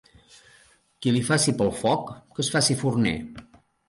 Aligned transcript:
Qui 1.05 1.11
li 1.11 1.19
faci 1.27 1.53
por 1.59 1.69
el 1.71 1.75
foc, 1.81 2.09
que 2.39 2.43
es 2.45 2.49
faci 2.57 2.77
forner. 2.81 3.13